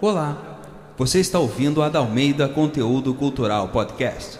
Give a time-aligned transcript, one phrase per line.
[0.00, 0.60] Olá,
[0.96, 4.38] você está ouvindo a Dalmeida Conteúdo Cultural Podcast.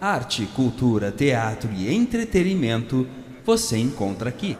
[0.00, 3.06] Arte, cultura, teatro e entretenimento
[3.44, 4.56] você encontra aqui.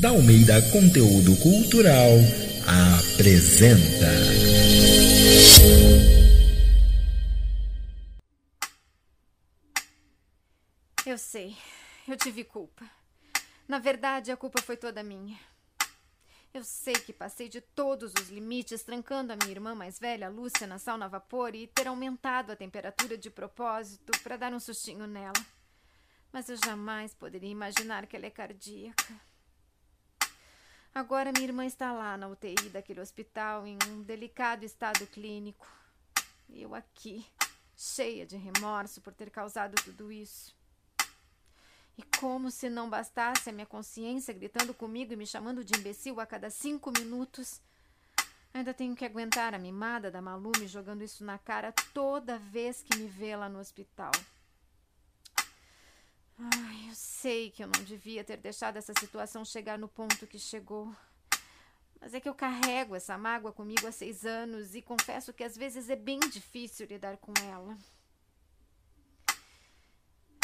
[0.00, 2.10] Dalmeida Conteúdo Cultural
[2.98, 4.10] apresenta.
[11.06, 11.54] Eu sei,
[12.08, 12.95] eu tive culpa.
[13.68, 15.38] Na verdade, a culpa foi toda minha.
[16.54, 20.66] Eu sei que passei de todos os limites, trancando a minha irmã mais velha, Lúcia,
[20.66, 25.06] na sauna a vapor e ter aumentado a temperatura de propósito para dar um sustinho
[25.06, 25.34] nela.
[26.32, 29.20] Mas eu jamais poderia imaginar que ela é cardíaca.
[30.94, 35.66] Agora minha irmã está lá na UTI daquele hospital em um delicado estado clínico.
[36.48, 37.26] Eu aqui,
[37.76, 40.56] cheia de remorso por ter causado tudo isso.
[41.98, 46.20] E como se não bastasse a minha consciência gritando comigo e me chamando de imbecil
[46.20, 47.60] a cada cinco minutos,
[48.52, 52.82] ainda tenho que aguentar a mimada da Malu me jogando isso na cara toda vez
[52.82, 54.12] que me vê lá no hospital.
[56.38, 60.38] Ai, eu sei que eu não devia ter deixado essa situação chegar no ponto que
[60.38, 60.94] chegou.
[61.98, 65.56] Mas é que eu carrego essa mágoa comigo há seis anos e confesso que às
[65.56, 67.76] vezes é bem difícil lidar com ela.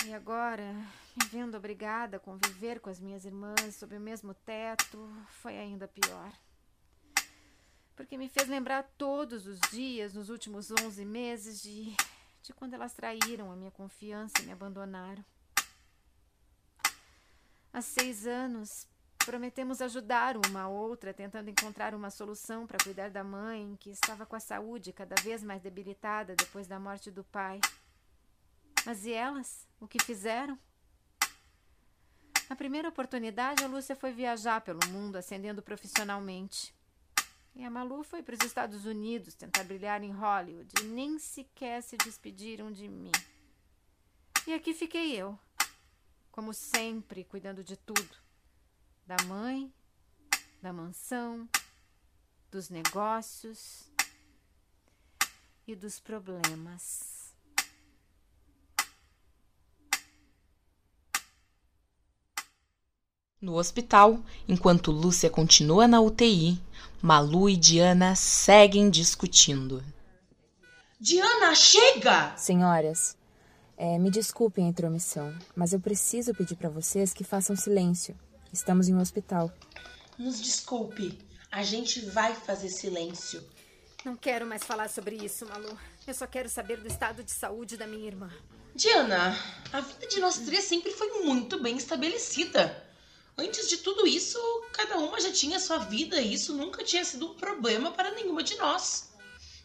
[0.04, 0.72] E agora,
[1.16, 5.86] me vendo obrigada a conviver com as minhas irmãs sob o mesmo teto, foi ainda
[5.86, 6.32] pior.
[7.94, 11.94] Porque me fez lembrar todos os dias, nos últimos onze meses, de,
[12.42, 15.24] de quando elas traíram a minha confiança e me abandonaram.
[17.72, 23.22] Há seis anos, prometemos ajudar uma a outra, tentando encontrar uma solução para cuidar da
[23.22, 27.60] mãe, que estava com a saúde cada vez mais debilitada depois da morte do pai.
[28.84, 29.70] Mas e elas?
[29.82, 30.56] O que fizeram?
[32.48, 36.72] Na primeira oportunidade, a Lúcia foi viajar pelo mundo, ascendendo profissionalmente.
[37.52, 41.82] E a Malu foi para os Estados Unidos tentar brilhar em Hollywood e nem sequer
[41.82, 43.10] se despediram de mim.
[44.46, 45.36] E aqui fiquei eu,
[46.30, 48.16] como sempre, cuidando de tudo:
[49.04, 49.74] da mãe,
[50.62, 51.48] da mansão,
[52.52, 53.90] dos negócios
[55.66, 57.21] e dos problemas.
[63.42, 66.62] No hospital, enquanto Lúcia continua na UTI,
[67.02, 69.82] Malu e Diana seguem discutindo.
[71.00, 72.36] Diana, chega!
[72.36, 73.16] Senhoras,
[73.76, 78.16] é, me desculpem a intromissão, mas eu preciso pedir para vocês que façam silêncio.
[78.52, 79.52] Estamos em um hospital.
[80.16, 81.18] Nos desculpe,
[81.50, 83.42] a gente vai fazer silêncio.
[84.04, 85.76] Não quero mais falar sobre isso, Malu.
[86.06, 88.30] Eu só quero saber do estado de saúde da minha irmã.
[88.72, 89.36] Diana,
[89.72, 92.91] a vida de nós três sempre foi muito bem estabelecida.
[93.36, 94.38] Antes de tudo isso,
[94.72, 98.42] cada uma já tinha sua vida e isso nunca tinha sido um problema para nenhuma
[98.42, 99.12] de nós.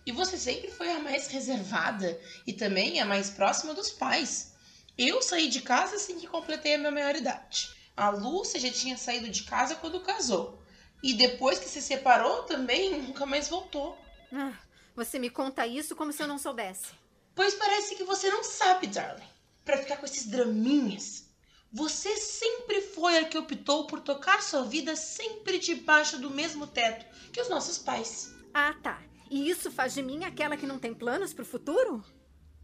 [0.05, 4.53] E você sempre foi a mais reservada e também a mais próxima dos pais.
[4.97, 7.69] Eu saí de casa assim que completei a minha maioridade.
[7.95, 10.63] A Lúcia já tinha saído de casa quando casou.
[11.03, 13.97] E depois que se separou também nunca mais voltou.
[14.31, 14.53] Ah,
[14.95, 16.87] você me conta isso como se eu não soubesse.
[17.35, 19.27] Pois parece que você não sabe, darling.
[19.63, 21.26] Para ficar com esses draminhas.
[21.71, 27.05] Você sempre foi a que optou por tocar sua vida sempre debaixo do mesmo teto
[27.31, 28.33] que os nossos pais.
[28.53, 29.01] Ah, tá.
[29.29, 32.03] E isso faz de mim aquela que não tem planos para o futuro?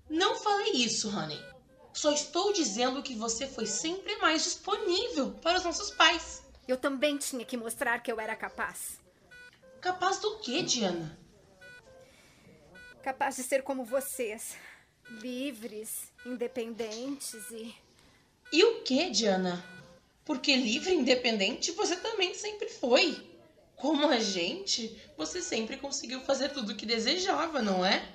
[0.09, 1.39] Não falei isso, Honey.
[1.93, 6.41] Só estou dizendo que você foi sempre mais disponível para os nossos pais.
[6.67, 8.99] Eu também tinha que mostrar que eu era capaz.
[9.81, 11.19] Capaz do quê, Diana?
[13.03, 14.55] Capaz de ser como vocês.
[15.21, 17.75] Livres, independentes e
[18.53, 19.65] e o que, Diana?
[20.23, 23.27] Porque livre e independente você também sempre foi.
[23.75, 28.07] Como a gente, você sempre conseguiu fazer tudo o que desejava, não é?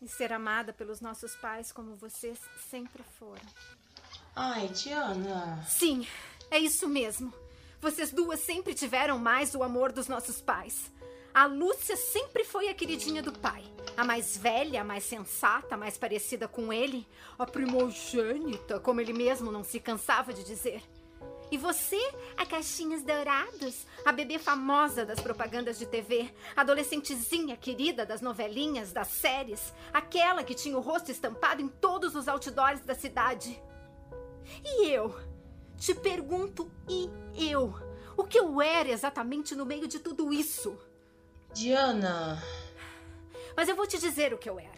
[0.00, 2.36] E ser amada pelos nossos pais como vocês
[2.68, 3.46] sempre foram.
[4.34, 5.64] Ai, Diana.
[5.68, 6.04] Sim,
[6.50, 7.32] é isso mesmo.
[7.80, 10.90] Vocês duas sempre tiveram mais o amor dos nossos pais.
[11.34, 13.64] A Lúcia sempre foi a queridinha do pai.
[13.96, 17.08] A mais velha, a mais sensata, a mais parecida com ele.
[17.38, 20.82] A primogênita, como ele mesmo não se cansava de dizer.
[21.50, 22.00] E você,
[22.36, 28.92] a caixinhas dourados, a bebê famosa das propagandas de TV, a adolescentezinha querida das novelinhas,
[28.92, 33.62] das séries, aquela que tinha o rosto estampado em todos os outdoors da cidade.
[34.64, 35.14] E eu?
[35.78, 37.10] Te pergunto, e
[37.50, 37.74] eu?
[38.16, 40.78] O que eu era exatamente no meio de tudo isso?
[41.52, 42.42] Diana.
[43.54, 44.70] Mas eu vou te dizer o que eu era.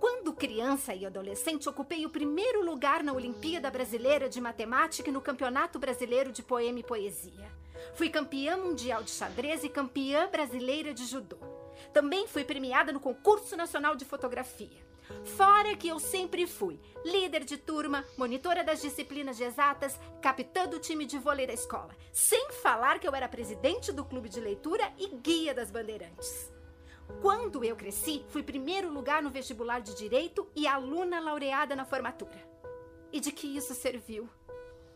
[0.00, 5.20] Quando criança e adolescente, ocupei o primeiro lugar na Olimpíada Brasileira de Matemática e no
[5.20, 7.50] Campeonato Brasileiro de Poema e Poesia.
[7.94, 11.38] Fui campeã mundial de xadrez e campeã brasileira de judô.
[11.92, 14.87] Também fui premiada no Concurso Nacional de Fotografia.
[15.36, 20.78] Fora que eu sempre fui líder de turma, monitora das disciplinas de exatas, capitã do
[20.78, 21.94] time de vôlei da escola.
[22.12, 26.52] Sem falar que eu era presidente do clube de leitura e guia das bandeirantes.
[27.22, 32.46] Quando eu cresci, fui primeiro lugar no vestibular de direito e aluna laureada na formatura.
[33.12, 34.28] E de que isso serviu?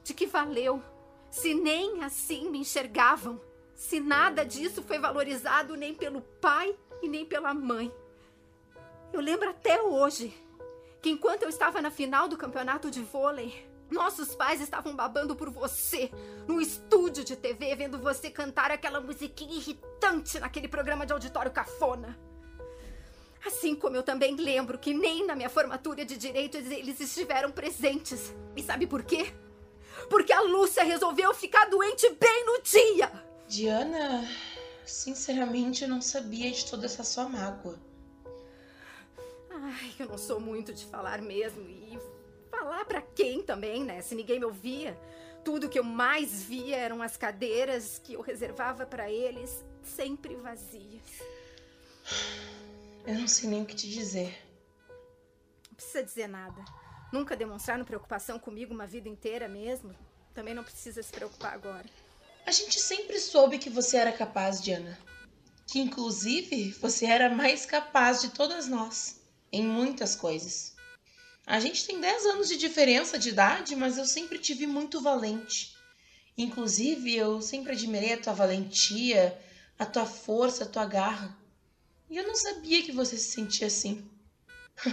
[0.04, 0.82] De que valeu?
[1.30, 3.40] Se nem assim me enxergavam,
[3.74, 7.92] se nada disso foi valorizado nem pelo pai e nem pela mãe.
[9.12, 10.32] Eu lembro até hoje
[11.02, 15.50] que enquanto eu estava na final do campeonato de vôlei, nossos pais estavam babando por
[15.50, 16.10] você
[16.48, 22.18] no estúdio de TV, vendo você cantar aquela musiquinha irritante naquele programa de auditório cafona.
[23.44, 28.32] Assim como eu também lembro que nem na minha formatura de direito eles estiveram presentes.
[28.56, 29.34] E sabe por quê?
[30.08, 33.12] Porque a Lúcia resolveu ficar doente bem no dia.
[33.46, 34.26] Diana,
[34.86, 37.78] sinceramente eu não sabia de toda essa sua mágoa.
[39.64, 41.62] Ai, eu não sou muito de falar mesmo.
[41.62, 41.96] E
[42.50, 44.02] falar para quem também, né?
[44.02, 44.98] Se ninguém me ouvia.
[45.44, 51.02] Tudo que eu mais via eram as cadeiras que eu reservava para eles, sempre vazias.
[53.06, 54.36] Eu não sei nem o que te dizer.
[55.68, 56.64] Não precisa dizer nada.
[57.12, 59.94] Nunca demonstraram preocupação comigo uma vida inteira mesmo.
[60.34, 61.86] Também não precisa se preocupar agora.
[62.44, 64.98] A gente sempre soube que você era capaz, Diana.
[65.68, 69.21] Que inclusive você era mais capaz de todas nós
[69.52, 70.74] em muitas coisas.
[71.46, 75.00] A gente tem 10 anos de diferença de idade, mas eu sempre te vi muito
[75.00, 75.74] valente.
[76.38, 79.38] Inclusive, eu sempre admirei a tua valentia,
[79.78, 81.36] a tua força, a tua garra.
[82.08, 84.08] E eu não sabia que você se sentia assim.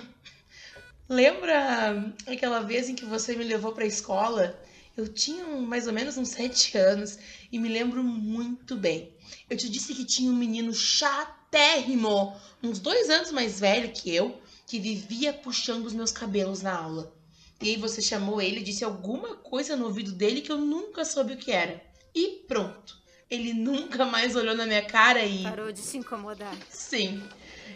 [1.07, 4.61] Lembra aquela vez em que você me levou para a escola?
[4.97, 7.17] Eu tinha mais ou menos uns sete anos
[7.51, 9.13] e me lembro muito bem.
[9.49, 14.39] Eu te disse que tinha um menino chatérrimo, uns dois anos mais velho que eu,
[14.69, 17.11] que vivia puxando os meus cabelos na aula.
[17.59, 21.03] E aí você chamou ele e disse alguma coisa no ouvido dele que eu nunca
[21.03, 21.83] soube o que era.
[22.13, 23.01] E pronto.
[23.31, 25.41] Ele nunca mais olhou na minha cara e.
[25.41, 26.55] Parou de se incomodar.
[26.69, 27.27] Sim.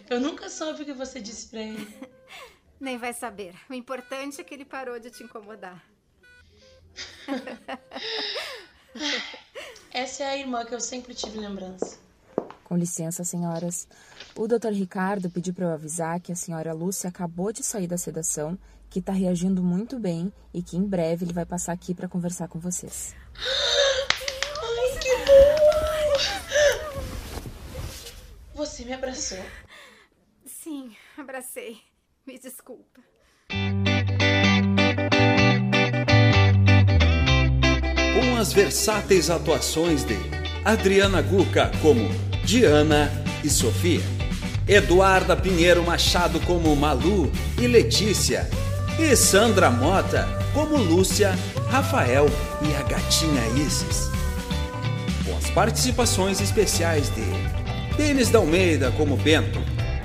[0.07, 1.87] Eu nunca soube o que você disse pra ele.
[2.79, 3.55] Nem vai saber.
[3.67, 5.83] O importante é que ele parou de te incomodar.
[9.91, 12.02] Essa é a irmã que eu sempre tive lembrança.
[12.73, 13.87] Com licença, senhoras.
[14.35, 14.71] O Dr.
[14.71, 18.57] Ricardo pediu para eu avisar que a senhora Lúcia acabou de sair da sedação,
[18.89, 22.47] que está reagindo muito bem e que em breve ele vai passar aqui para conversar
[22.47, 23.13] com vocês.
[23.37, 25.53] Ai, que bom!
[28.55, 29.45] Você me abraçou?
[30.43, 31.77] Sim, abracei.
[32.25, 33.01] Me desculpa.
[38.15, 40.17] Com as versáteis atuações de
[40.65, 43.09] Adriana Guca como Diana
[43.43, 44.01] e Sofia,
[44.67, 48.49] Eduarda Pinheiro Machado como Malu e Letícia,
[48.99, 51.37] e Sandra Mota como Lúcia,
[51.69, 52.27] Rafael
[52.61, 54.09] e a gatinha Isis.
[55.25, 59.59] Com as participações especiais de Denis da Almeida como Bento,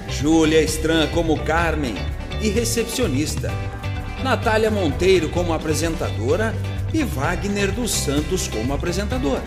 [0.09, 1.95] Júlia Estran como Carmen
[2.41, 3.51] e recepcionista,
[4.23, 6.55] Natália Monteiro como apresentadora
[6.95, 9.41] e Wagner dos Santos como apresentador.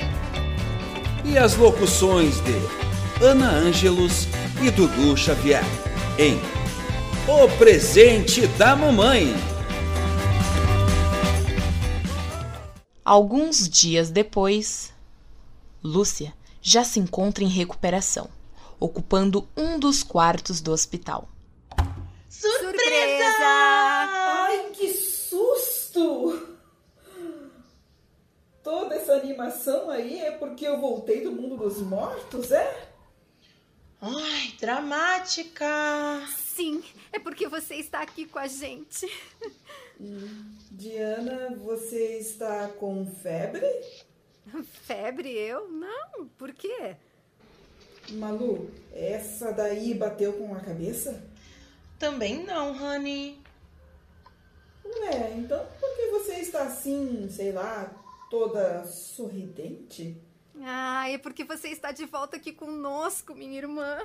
[1.23, 4.27] E as locuções de Ana Ângelos
[4.61, 5.63] e Dudu Xavier
[6.17, 6.39] em
[7.27, 9.33] O Presente da Mamãe.
[13.05, 14.91] Alguns dias depois,
[15.83, 18.27] Lúcia já se encontra em recuperação,
[18.79, 21.29] ocupando um dos quartos do hospital.
[22.29, 23.45] Surpresa!
[23.45, 26.47] Ai, que susto!
[28.63, 32.89] Toda essa animação aí é porque eu voltei do mundo dos mortos, é?
[33.99, 35.65] Ai, dramática!
[36.37, 39.07] Sim, é porque você está aqui com a gente.
[40.71, 43.67] Diana, você está com febre?
[44.63, 45.67] Febre, eu?
[45.69, 46.95] Não, por quê?
[48.09, 51.23] Malu, essa daí bateu com a cabeça?
[51.99, 53.39] Também não, Honey.
[54.83, 58.00] Ué, então por que você está assim, sei lá,
[58.31, 60.17] toda sorridente?
[60.63, 63.99] Ah, é porque você está de volta aqui conosco, minha irmã.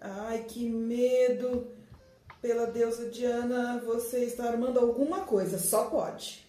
[0.00, 1.74] Ai, que medo!
[2.40, 6.46] Pela deusa Diana, você está armando alguma coisa, só pode.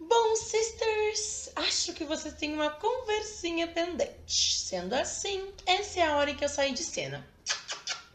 [0.00, 4.58] Bom, sisters, acho que vocês têm uma conversinha pendente.
[4.58, 7.26] Sendo assim, essa é a hora em que eu saio de cena.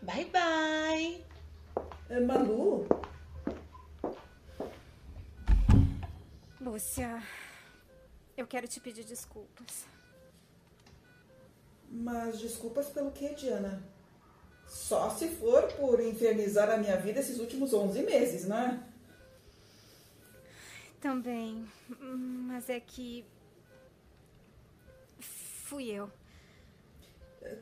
[0.01, 1.23] Bye, bye.
[2.09, 2.87] É, Malu?
[6.61, 7.23] Lúcia,
[8.37, 9.87] eu quero te pedir desculpas.
[11.89, 13.81] Mas desculpas pelo que, Diana?
[14.67, 18.87] Só se for por infernizar a minha vida esses últimos 11 meses, né?
[21.01, 21.67] Também.
[21.99, 23.25] Mas é que.
[25.19, 26.11] Fui eu.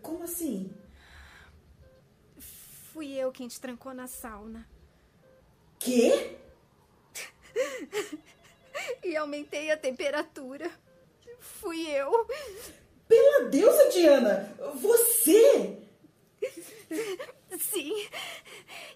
[0.01, 0.75] Como assim?
[2.38, 4.68] Fui eu quem te trancou na sauna.
[5.79, 6.38] Quê?
[9.03, 10.69] e aumentei a temperatura.
[11.39, 12.27] Fui eu.
[13.08, 14.55] Pela deusa, Diana!
[14.75, 15.77] Você!
[17.60, 18.08] Sim.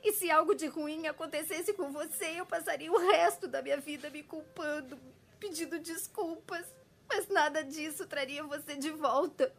[0.04, 4.10] E se algo de ruim acontecesse com você, eu passaria o resto da minha vida
[4.10, 5.00] me culpando,
[5.40, 6.66] pedindo desculpas.
[7.08, 9.54] Mas nada disso traria você de volta.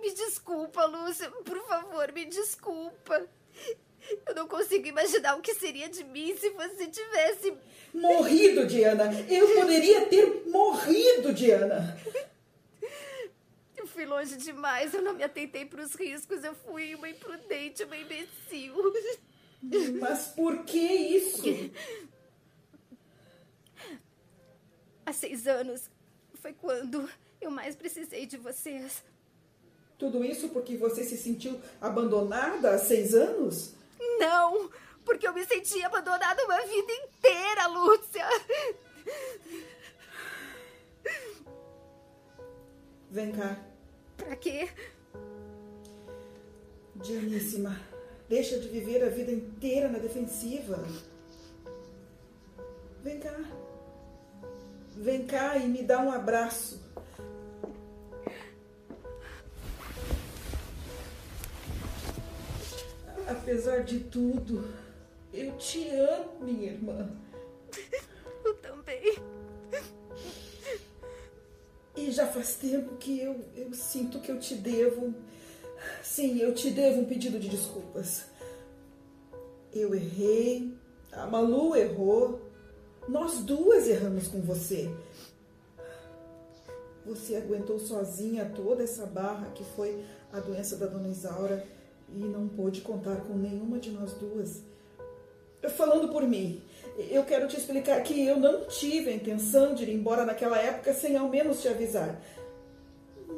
[0.00, 1.30] Me desculpa, Lúcia.
[1.30, 3.26] Por favor, me desculpa.
[4.26, 7.54] Eu não consigo imaginar o que seria de mim se você tivesse.
[7.92, 9.10] Morrido, Diana!
[9.28, 11.98] Eu poderia ter morrido, Diana!
[13.76, 17.82] Eu fui longe demais, eu não me atentei para os riscos, eu fui uma imprudente,
[17.82, 18.74] uma imbecil.
[19.98, 21.42] Mas por que isso?
[25.04, 25.90] Há seis anos
[26.34, 27.08] foi quando
[27.40, 29.02] eu mais precisei de vocês.
[29.98, 33.74] Tudo isso porque você se sentiu abandonada há seis anos?
[34.18, 34.70] Não,
[35.04, 38.26] porque eu me senti abandonada uma vida inteira, Lúcia.
[43.10, 43.56] Vem cá.
[44.16, 44.70] Pra quê?
[46.94, 47.80] Dianíssima,
[48.28, 50.86] deixa de viver a vida inteira na defensiva.
[53.02, 53.34] Vem cá.
[54.96, 56.89] Vem cá e me dá um abraço.
[63.50, 64.64] Apesar de tudo,
[65.34, 67.10] eu te amo, minha irmã.
[68.44, 69.16] Eu também.
[71.96, 75.12] E já faz tempo que eu, eu sinto que eu te devo.
[76.00, 78.26] Sim, eu te devo um pedido de desculpas.
[79.72, 80.72] Eu errei,
[81.10, 82.40] a Malu errou,
[83.08, 84.88] nós duas erramos com você.
[87.04, 91.66] Você aguentou sozinha toda essa barra que foi a doença da dona Isaura
[92.14, 94.62] e não pôde contar com nenhuma de nós duas.
[95.76, 96.62] Falando por mim,
[97.10, 100.94] eu quero te explicar que eu não tive a intenção de ir embora naquela época
[100.94, 102.20] sem ao menos te avisar.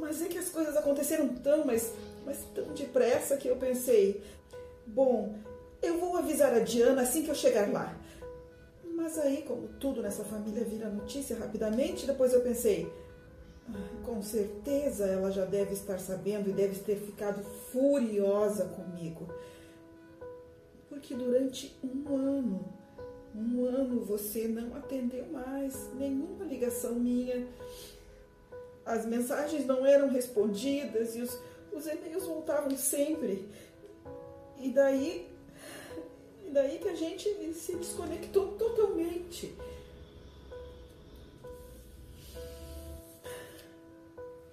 [0.00, 1.92] Mas é que as coisas aconteceram tão, mas,
[2.24, 4.22] mas tão depressa que eu pensei:
[4.86, 5.34] bom,
[5.82, 7.96] eu vou avisar a Diana assim que eu chegar lá.
[8.84, 12.92] Mas aí, como tudo nessa família vira notícia rapidamente, depois eu pensei:
[14.04, 19.28] com certeza ela já deve estar sabendo e deve ter ficado furiosa comigo.
[20.88, 22.64] Porque durante um ano,
[23.34, 27.46] um ano você não atendeu mais nenhuma ligação minha.
[28.84, 31.38] As mensagens não eram respondidas e os,
[31.72, 33.48] os e-mails voltavam sempre.
[34.60, 35.28] E daí,
[36.46, 39.56] e daí que a gente se desconectou totalmente.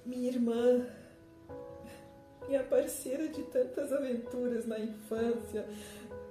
[0.09, 0.87] Minha irmã,
[2.47, 5.69] minha parceira de tantas aventuras na infância,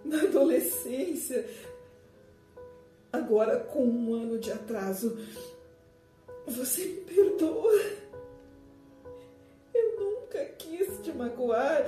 [0.05, 1.49] na adolescência,
[3.13, 5.17] agora com um ano de atraso.
[6.45, 7.73] Você me perdoa?
[9.73, 11.87] Eu nunca quis te magoar,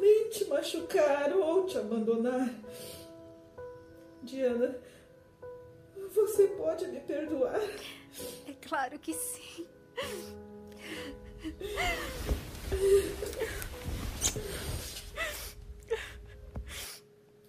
[0.00, 2.52] nem te machucar ou te abandonar.
[4.24, 4.76] Diana,
[6.12, 7.60] você pode me perdoar?
[8.48, 9.68] É claro que sim.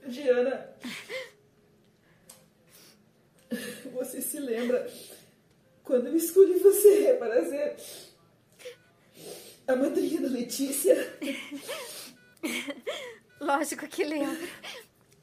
[0.08, 0.76] Diana,
[3.94, 4.92] você se lembra
[5.84, 7.76] quando eu escolhi você para ser
[9.68, 10.96] a madrinha da Letícia?
[13.40, 14.48] Lógico que lembro.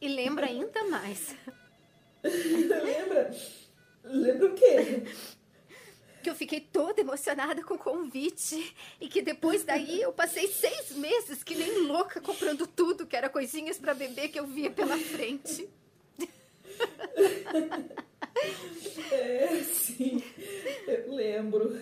[0.00, 1.35] E lembra ainda mais.
[2.23, 3.31] Lembra?
[4.05, 5.05] Lembra o quê?
[6.23, 10.93] Que eu fiquei toda emocionada com o convite e que depois daí eu passei seis
[10.93, 14.97] meses que nem louca comprando tudo que era coisinhas para beber que eu via pela
[14.99, 15.69] frente.
[19.11, 20.23] É, sim,
[20.87, 21.79] eu lembro.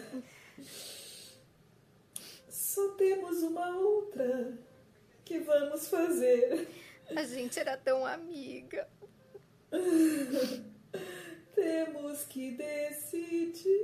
[2.48, 4.56] Só temos uma outra
[5.24, 6.68] que vamos fazer.
[7.14, 8.88] A gente era tão amiga.
[11.56, 13.80] Temos que decidir.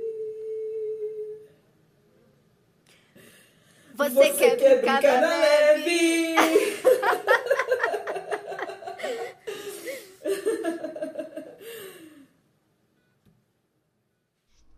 [3.95, 6.35] Você, Você quer, quer brincar, brincar na neve?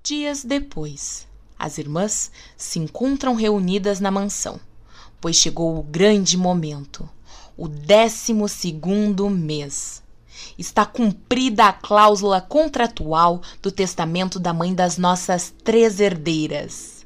[0.01, 1.27] Dias depois,
[1.59, 4.57] as irmãs se encontram reunidas na mansão,
[5.19, 7.09] pois chegou o grande momento,
[7.57, 10.04] o décimo segundo mês.
[10.57, 17.05] Está cumprida a cláusula contratual do testamento da mãe das nossas três herdeiras.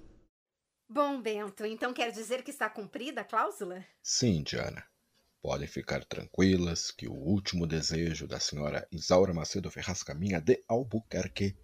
[0.90, 3.86] Bom, Bento, então quer dizer que está cumprida a cláusula?
[4.02, 4.84] Sim, Diana.
[5.42, 11.56] Podem ficar tranquilas que o último desejo da senhora Isaura Macedo Ferraz Caminha de Albuquerque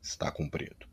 [0.00, 0.86] está cumprido,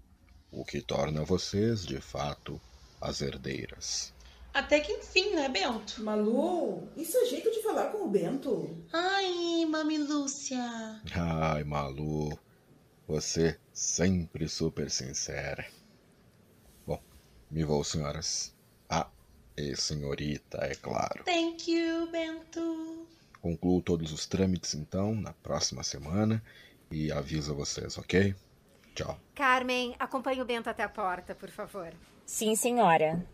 [0.49, 2.59] o que torna vocês, de fato,
[2.99, 4.13] as herdeiras.
[4.53, 6.03] Até que enfim, né, Bento?
[6.03, 8.69] Malu, isso é jeito de falar com o Bento.
[8.91, 11.01] Ai, mami Lúcia.
[11.15, 12.37] Ai, Malu,
[13.07, 15.65] você sempre super sincera.
[16.85, 17.01] Bom,
[17.49, 18.53] me vou, senhoras.
[18.89, 19.09] Ah,
[19.55, 21.23] e senhorita, é claro.
[21.23, 23.07] Thank you, Bento.
[23.41, 26.43] Concluo todos os trâmites então na próxima semana
[26.91, 28.35] e aviso a vocês, ok?
[28.93, 29.17] Tchau.
[29.33, 31.93] Carmen, acompanhe o Bento até a porta, por favor.
[32.25, 33.25] Sim, senhora.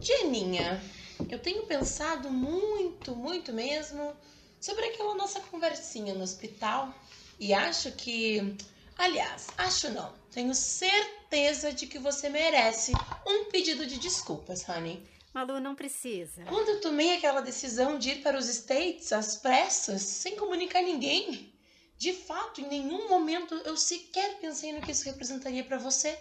[0.00, 0.82] Jeninha,
[1.28, 4.14] eu tenho pensado muito, muito mesmo
[4.60, 6.94] sobre aquela nossa conversinha no hospital
[7.38, 8.56] e acho que.
[8.96, 10.12] Aliás, acho não.
[10.30, 12.92] Tenho certeza de que você merece
[13.26, 15.02] um pedido de desculpas, honey.
[15.32, 16.44] Malu, não precisa.
[16.44, 21.52] Quando eu tomei aquela decisão de ir para os States às pressas, sem comunicar ninguém,
[21.98, 26.16] de fato, em nenhum momento eu sequer pensei no que isso representaria para você.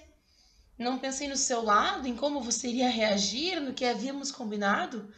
[0.77, 5.13] Não pensei no seu lado, em como você iria reagir, no que havíamos combinado.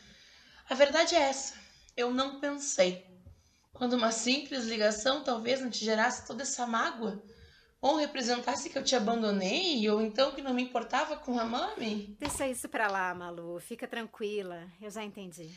[0.70, 1.54] A verdade é essa.
[1.96, 3.06] Eu não pensei.
[3.74, 7.22] Quando uma simples ligação talvez não te gerasse toda essa mágoa,
[7.82, 12.16] ou representasse que eu te abandonei, ou então que não me importava com a mami.
[12.20, 13.60] Deixa isso pra lá, Malu.
[13.60, 14.68] Fica tranquila.
[14.82, 15.52] Eu já entendi.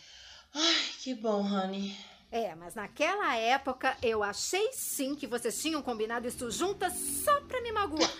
[0.54, 1.96] Ai, que bom, honey.
[2.30, 6.92] É, mas naquela época eu achei sim que vocês tinham combinado isso juntas
[7.24, 8.10] só pra me magoar.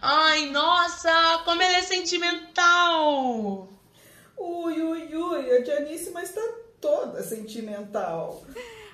[0.00, 3.68] Ai, nossa, como ela é sentimental!
[4.36, 6.40] Ui, ui, ui, a Dianíssima está
[6.80, 8.42] toda sentimental.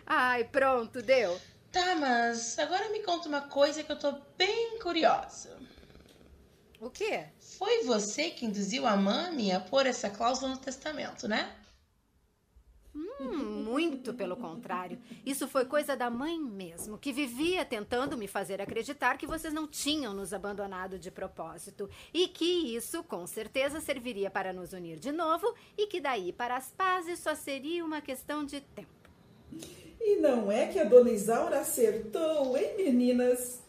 [0.07, 1.41] Ai, pronto, deu.
[1.73, 5.57] Tá, mas agora me conta uma coisa que eu tô bem curiosa.
[6.81, 7.27] O quê?
[7.39, 11.55] Foi você que induziu a mami a pôr essa cláusula no testamento, né?
[13.71, 14.99] Muito pelo contrário.
[15.25, 19.69] Isso foi coisa da mãe mesmo, que vivia tentando me fazer acreditar que vocês não
[19.69, 25.13] tinham nos abandonado de propósito e que isso com certeza serviria para nos unir de
[25.13, 28.89] novo e que daí para as pazes só seria uma questão de tempo.
[30.01, 33.61] E não é que a dona Isaura acertou, hein, meninas?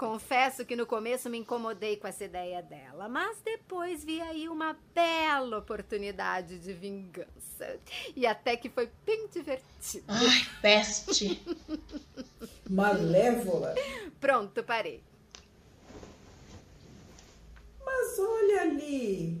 [0.00, 4.74] Confesso que no começo me incomodei com essa ideia dela, mas depois vi aí uma
[4.94, 7.78] bela oportunidade de vingança.
[8.16, 10.04] E até que foi bem divertido.
[10.08, 11.44] Ai, peste!
[12.66, 13.74] Malévola.
[14.18, 15.02] Pronto, parei.
[17.84, 19.38] Mas olha ali.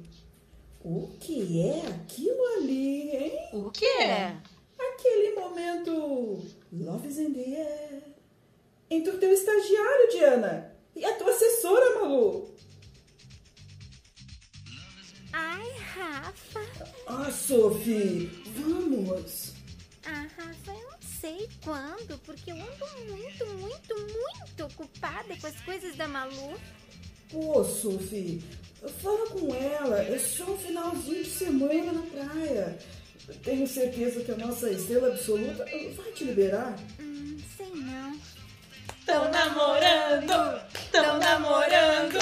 [0.84, 3.48] O que é aquilo ali, hein?
[3.54, 4.36] O quê?
[4.78, 6.38] Aquele momento.
[6.70, 8.09] Love is in the air.
[8.90, 12.52] Entre o teu estagiário, Diana, e a tua assessora, Malu.
[15.32, 16.60] Ai, Rafa.
[17.06, 18.26] Ah, Sophie,
[18.56, 19.54] vamos.
[20.04, 25.60] Ah, Rafa, eu não sei quando, porque eu ando muito, muito, muito ocupada com as
[25.60, 26.58] coisas da Malu.
[27.30, 28.42] Pô, Sophie,
[29.00, 30.02] fala com ela.
[30.02, 32.78] É só um finalzinho de semana na praia.
[33.44, 36.76] Tenho certeza que a nossa estrela absoluta vai te liberar.
[36.98, 38.18] Hum, sei não.
[39.10, 40.62] Tão namorando!
[40.92, 42.20] Tão namorando!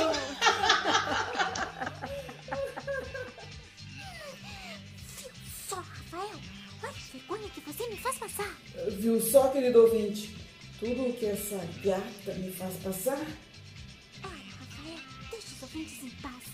[5.68, 6.40] Só, Rafael,
[6.82, 8.56] olha a vergonha que você me faz passar.
[8.92, 10.34] Viu só, querido ouvinte?
[10.80, 13.18] Tudo o que essa gata me faz passar?
[14.24, 14.98] Olha, Rafael,
[15.30, 16.44] deixa os ouvintes em paz.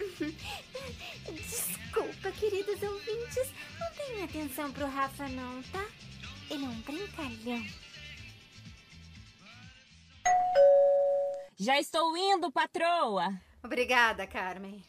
[1.32, 3.52] Desculpa, queridos ouvintes.
[3.78, 5.86] Não tenham atenção pro Rafa, não, tá?
[6.50, 7.64] Ele é um brincalhão.
[11.56, 13.32] Já estou indo, patroa.
[13.62, 14.82] Obrigada, Carmen.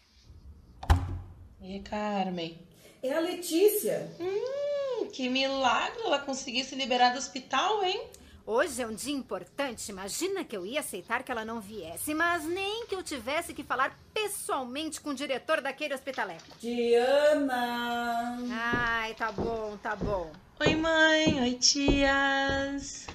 [1.61, 2.59] E Carmen?
[3.01, 4.09] É a Letícia.
[4.19, 8.09] Hum, que milagre ela conseguir se liberar do hospital, hein?
[8.45, 9.89] Hoje é um dia importante.
[9.89, 13.63] Imagina que eu ia aceitar que ela não viesse, mas nem que eu tivesse que
[13.63, 16.43] falar pessoalmente com o diretor daquele hospitaleco.
[16.59, 18.37] Diana.
[18.51, 20.31] Ai, tá bom, tá bom.
[20.59, 21.41] Oi, mãe.
[21.41, 23.07] Oi, tias.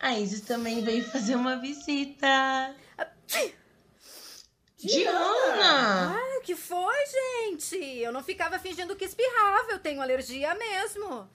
[0.00, 2.74] A Isis também veio fazer uma visita.
[4.78, 6.14] Diana!
[6.14, 6.94] Ai, o que foi,
[7.50, 7.76] gente?
[7.76, 9.72] Eu não ficava fingindo que espirrava.
[9.72, 11.28] Eu tenho alergia mesmo.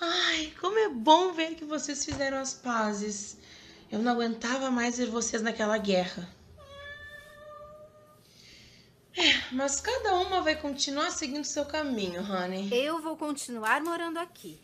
[0.00, 3.36] Ai, como é bom ver que vocês fizeram as pazes.
[3.90, 6.28] Eu não aguentava mais ver vocês naquela guerra.
[9.18, 12.68] É, mas cada uma vai continuar seguindo seu caminho, Honey.
[12.72, 14.60] Eu vou continuar morando aqui.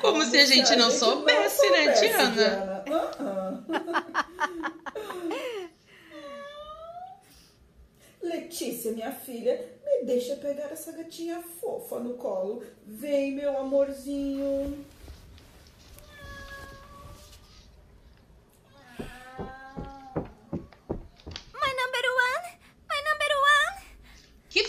[0.00, 1.92] Como se a gente não soubesse, né?
[1.92, 2.84] Diana.
[8.20, 12.64] Letícia, minha filha, me deixa pegar essa gatinha fofa no colo.
[12.84, 14.84] Vem, meu amorzinho.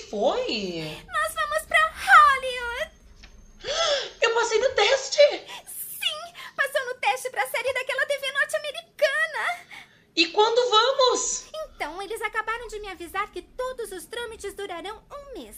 [0.10, 0.98] Foi?
[1.08, 2.92] Nós vamos pra Hollywood.
[4.22, 5.22] Eu passei no teste!
[5.68, 9.68] Sim, passou no teste pra série daquela TV norte-americana.
[10.16, 11.46] E quando vamos?
[11.54, 15.56] Então, eles acabaram de me avisar que todos os trâmites durarão um mês.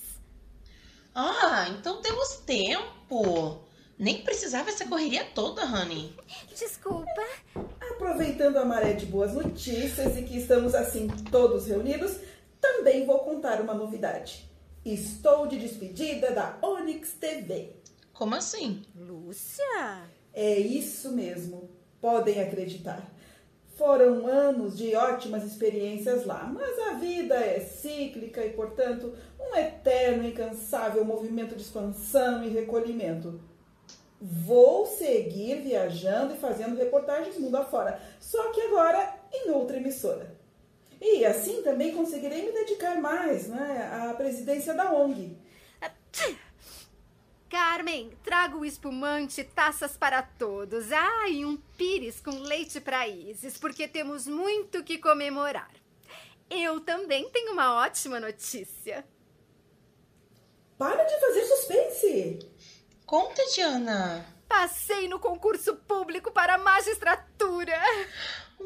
[1.16, 3.64] Ah, então temos tempo.
[3.98, 6.16] Nem precisava essa correria toda, Honey.
[6.58, 7.28] Desculpa.
[7.92, 12.18] Aproveitando a maré de boas notícias e que estamos assim todos reunidos,
[12.82, 14.50] também vou contar uma novidade.
[14.84, 17.76] Estou de despedida da Onyx TV.
[18.12, 18.82] Como assim?
[18.96, 20.02] Lúcia?
[20.34, 21.70] É isso mesmo,
[22.02, 23.08] podem acreditar.
[23.78, 30.24] Foram anos de ótimas experiências lá, mas a vida é cíclica e, portanto, um eterno
[30.24, 33.40] e incansável movimento de expansão e recolhimento.
[34.20, 40.41] Vou seguir viajando e fazendo reportagens mundo afora, só que agora em outra emissora.
[41.02, 45.36] E assim também conseguirei me dedicar mais né, à presidência da ONG.
[47.50, 50.92] Carmen, trago o espumante taças para todos.
[50.92, 55.72] Ah, e um pires com leite para Isis, porque temos muito que comemorar.
[56.50, 59.04] Eu também tenho uma ótima notícia.
[60.78, 62.40] Para de fazer suspense!
[63.06, 64.26] Conta, Diana.
[64.48, 67.78] Passei no concurso público para a magistratura.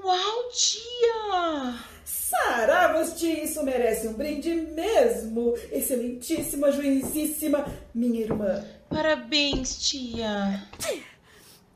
[0.03, 1.79] Uau, tia!
[2.03, 5.53] Saravas, tia, isso merece um brinde mesmo!
[5.71, 8.63] Excelentíssima, juizíssima, minha irmã.
[8.89, 10.67] Parabéns, tia.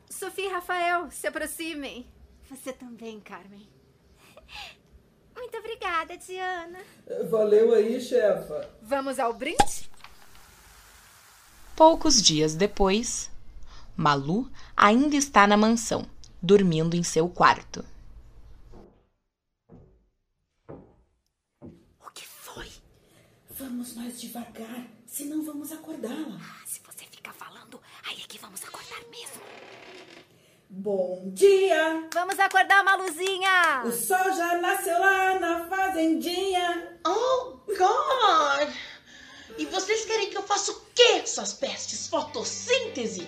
[0.08, 2.06] Sofia e Rafael, se aproximem.
[2.48, 3.66] Você também, Carmen.
[5.34, 6.78] Muito obrigada, Diana.
[7.30, 8.68] Valeu aí, chefa.
[8.82, 9.88] Vamos ao brinde?
[11.74, 13.30] Poucos dias depois,
[13.96, 16.04] Malu ainda está na mansão,
[16.42, 17.82] dormindo em seu quarto.
[20.70, 22.68] O que foi?
[23.70, 26.40] Vamos mais devagar, senão vamos acordá-la.
[26.40, 29.40] Ah, se você ficar falando, aí é que vamos acordar mesmo.
[30.68, 32.08] Bom dia!
[32.12, 33.84] Vamos acordar Maluzinha!
[33.84, 36.98] O sol já nasceu lá na fazendinha.
[37.06, 38.74] Oh, God!
[39.56, 42.08] E vocês querem que eu faça o quê, suas pestes?
[42.08, 43.24] Fotossíntese?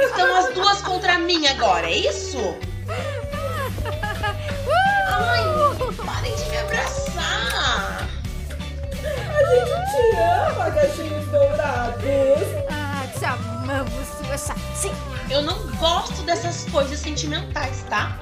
[0.00, 2.38] Estão as duas contra mim agora, é isso?
[5.14, 5.52] Ai,
[6.04, 6.56] parem de me
[14.42, 14.94] sua chatinha.
[15.30, 18.18] Eu não gosto dessas coisas sentimentais, tá?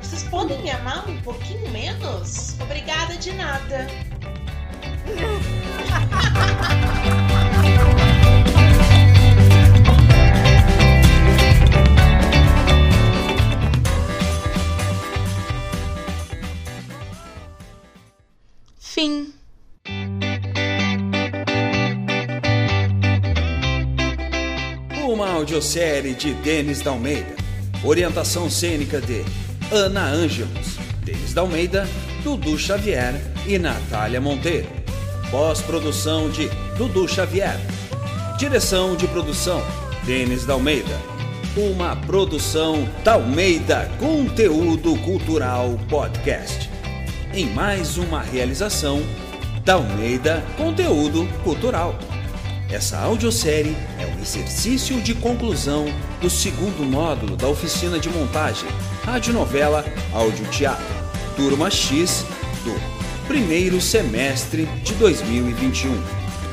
[0.00, 2.56] Vocês podem me amar um pouquinho menos?
[2.60, 3.86] Obrigada de nada.
[25.54, 27.36] audiosérie de Denis Dalmeida.
[27.84, 29.24] Orientação cênica de
[29.70, 31.86] Ana Ângelos, Denis Dalmeida,
[32.24, 33.14] Dudu Xavier
[33.46, 34.66] e Natália Monteiro.
[35.30, 37.56] Pós-produção de Dudu Xavier.
[38.36, 39.62] Direção de produção
[40.04, 40.98] Denis Dalmeida.
[41.56, 46.68] Uma produção Dalmeida Conteúdo Cultural Podcast.
[47.32, 49.00] Em mais uma realização
[49.64, 51.96] Dalmeida Conteúdo Cultural.
[52.68, 55.84] Essa audiosérie é exercício de conclusão
[56.20, 58.68] do segundo módulo da oficina de montagem
[59.04, 59.84] Radionovela
[60.14, 60.94] Áudio Teatro,
[61.36, 62.24] turma X
[62.64, 62.74] do
[63.28, 65.92] primeiro semestre de 2021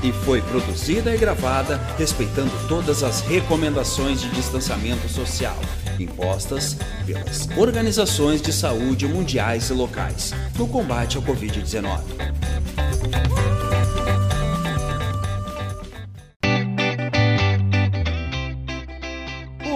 [0.04, 5.58] e foi produzida e gravada respeitando todas as recomendações de distanciamento social
[5.98, 12.02] impostas pelas organizações de saúde mundiais e locais no combate ao Covid-19.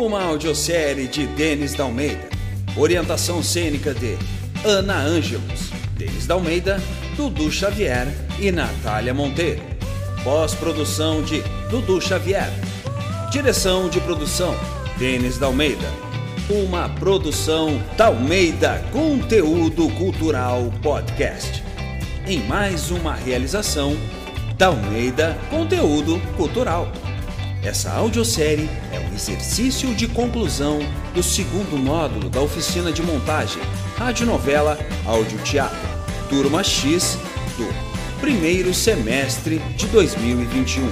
[0.06, 2.30] Uma audiosérie de Denis Dalmeida.
[2.78, 4.16] Orientação cênica de
[4.64, 6.80] Ana Ângelos, Denis Dalmeida,
[7.18, 8.08] Dudu Xavier
[8.40, 9.64] e Natália Monteiro.
[10.24, 11.42] Pós-produção de
[11.72, 12.52] Dudu Xavier.
[13.32, 14.56] Direção de produção
[15.00, 15.88] Denis Dalmeida.
[16.52, 21.64] Uma produção Dalmeida Conteúdo Cultural Podcast.
[22.28, 23.98] Em mais uma realização
[24.56, 26.92] Dalmeida Conteúdo Cultural.
[27.64, 28.70] Essa audiosérie
[29.16, 30.80] exercício de conclusão
[31.14, 33.62] do segundo módulo da oficina de montagem
[33.98, 35.90] Radionovela Áudio Teatro,
[36.30, 37.18] turma X
[37.58, 37.68] do
[38.20, 40.86] primeiro semestre de 2021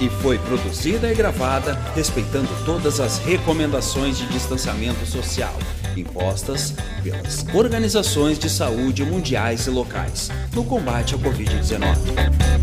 [0.00, 5.54] e foi produzida e gravada respeitando todas as recomendações de distanciamento social
[5.96, 12.55] impostas pelas organizações de saúde mundiais e locais no combate ao Covid-19.